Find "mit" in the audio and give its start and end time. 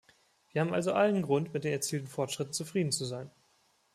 1.53-1.63